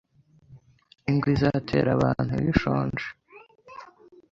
Ingwe 1.09 1.29
izatera 1.35 1.89
abantu 1.97 2.31
iyo 2.39 2.49
ishonje 2.53 3.07